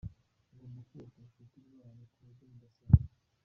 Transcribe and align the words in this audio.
Ugomba 0.51 0.79
kubaka 0.87 1.15
ubucuti 1.17 1.57
bwanyu 1.65 2.03
ku 2.13 2.19
buryo 2.25 2.45
budasanzwe. 2.51 3.03